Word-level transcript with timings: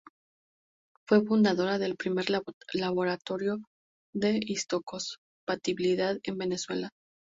Fue 1.07 1.23
fundadora 1.23 1.77
del 1.77 1.95
primer 1.95 2.25
laboratorio 2.73 3.59
de 4.15 4.39
histocompatibilidad 4.43 6.17
en 6.23 6.39
Venezuela. 6.39 6.89